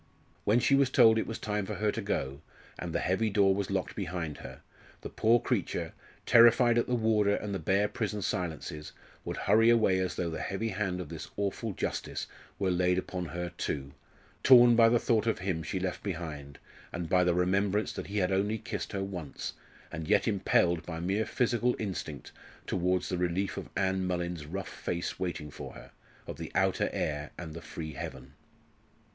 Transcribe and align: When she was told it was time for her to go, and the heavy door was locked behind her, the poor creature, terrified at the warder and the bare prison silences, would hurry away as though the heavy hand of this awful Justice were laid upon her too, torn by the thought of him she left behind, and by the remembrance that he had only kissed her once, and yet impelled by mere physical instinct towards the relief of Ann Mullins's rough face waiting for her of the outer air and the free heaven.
When 0.45 0.59
she 0.59 0.73
was 0.73 0.89
told 0.89 1.19
it 1.19 1.27
was 1.27 1.37
time 1.37 1.67
for 1.67 1.75
her 1.75 1.91
to 1.91 2.01
go, 2.01 2.41
and 2.79 2.91
the 2.91 3.01
heavy 3.01 3.29
door 3.29 3.53
was 3.53 3.69
locked 3.69 3.95
behind 3.95 4.39
her, 4.39 4.61
the 5.01 5.11
poor 5.11 5.39
creature, 5.39 5.93
terrified 6.25 6.79
at 6.79 6.87
the 6.87 6.95
warder 6.95 7.35
and 7.35 7.53
the 7.53 7.59
bare 7.59 7.87
prison 7.87 8.23
silences, 8.23 8.93
would 9.23 9.37
hurry 9.37 9.69
away 9.69 9.99
as 9.99 10.15
though 10.15 10.31
the 10.31 10.41
heavy 10.41 10.69
hand 10.69 11.01
of 11.01 11.09
this 11.09 11.29
awful 11.37 11.73
Justice 11.73 12.25
were 12.57 12.71
laid 12.71 12.97
upon 12.97 13.25
her 13.25 13.51
too, 13.59 13.93
torn 14.41 14.75
by 14.75 14.89
the 14.89 14.97
thought 14.97 15.27
of 15.27 15.37
him 15.37 15.61
she 15.61 15.79
left 15.79 16.01
behind, 16.01 16.57
and 16.91 17.07
by 17.07 17.23
the 17.23 17.35
remembrance 17.35 17.93
that 17.93 18.07
he 18.07 18.17
had 18.17 18.31
only 18.31 18.57
kissed 18.57 18.93
her 18.93 19.03
once, 19.03 19.53
and 19.91 20.07
yet 20.07 20.27
impelled 20.27 20.83
by 20.83 20.99
mere 20.99 21.27
physical 21.27 21.75
instinct 21.77 22.31
towards 22.65 23.07
the 23.09 23.19
relief 23.19 23.55
of 23.55 23.69
Ann 23.77 24.07
Mullins's 24.07 24.47
rough 24.47 24.67
face 24.67 25.19
waiting 25.19 25.51
for 25.51 25.73
her 25.73 25.91
of 26.25 26.37
the 26.37 26.51
outer 26.55 26.89
air 26.91 27.29
and 27.37 27.53
the 27.53 27.61
free 27.61 27.93
heaven. 27.93 28.33